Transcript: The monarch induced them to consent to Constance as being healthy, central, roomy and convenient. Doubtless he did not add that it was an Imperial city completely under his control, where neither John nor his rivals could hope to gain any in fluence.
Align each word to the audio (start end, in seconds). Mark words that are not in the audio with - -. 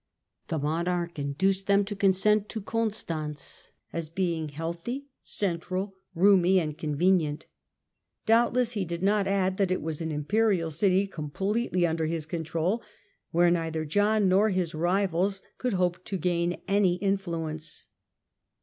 The 0.47 0.57
monarch 0.57 1.19
induced 1.19 1.67
them 1.67 1.83
to 1.85 1.95
consent 1.95 2.49
to 2.49 2.59
Constance 2.59 3.69
as 3.93 4.09
being 4.09 4.49
healthy, 4.49 5.05
central, 5.21 5.93
roomy 6.15 6.59
and 6.59 6.75
convenient. 6.75 7.45
Doubtless 8.25 8.71
he 8.71 8.83
did 8.83 9.03
not 9.03 9.27
add 9.27 9.57
that 9.57 9.69
it 9.69 9.79
was 9.83 10.01
an 10.01 10.11
Imperial 10.11 10.71
city 10.71 11.05
completely 11.05 11.85
under 11.85 12.07
his 12.07 12.25
control, 12.25 12.81
where 13.29 13.51
neither 13.51 13.85
John 13.85 14.27
nor 14.27 14.49
his 14.49 14.73
rivals 14.73 15.43
could 15.59 15.73
hope 15.73 16.03
to 16.05 16.17
gain 16.17 16.59
any 16.67 16.95
in 16.95 17.17
fluence. 17.19 17.85